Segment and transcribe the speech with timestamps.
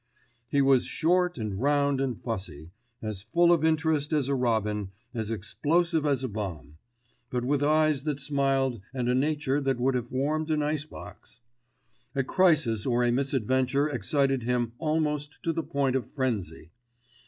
[0.49, 2.71] He was short and round and fussy,
[3.03, 6.77] as full of interest as a robin, as explosive as a bomb;
[7.29, 11.41] but with eyes that smiled and a nature that would have warmed an ice box.
[12.15, 16.71] A crisis or a misadventure excited him almost to the point of frenzy.